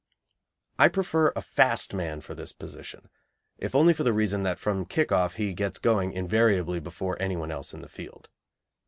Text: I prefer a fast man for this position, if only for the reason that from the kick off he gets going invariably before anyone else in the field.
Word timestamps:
I 0.79 0.87
prefer 0.87 1.31
a 1.35 1.43
fast 1.43 1.93
man 1.93 2.21
for 2.21 2.33
this 2.33 2.53
position, 2.53 3.07
if 3.59 3.75
only 3.75 3.93
for 3.93 4.01
the 4.01 4.11
reason 4.13 4.41
that 4.41 4.57
from 4.57 4.79
the 4.79 4.85
kick 4.85 5.11
off 5.11 5.35
he 5.35 5.53
gets 5.53 5.77
going 5.77 6.11
invariably 6.13 6.79
before 6.79 7.21
anyone 7.21 7.51
else 7.51 7.71
in 7.71 7.81
the 7.83 7.87
field. 7.87 8.27